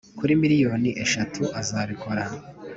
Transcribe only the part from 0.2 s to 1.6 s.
miliyoni eshatu